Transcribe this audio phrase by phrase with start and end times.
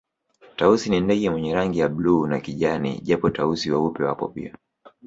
[0.55, 4.57] Tausi ni ndege mwenye rangi ya bluu na kijani japo Tausi weupe wapo pia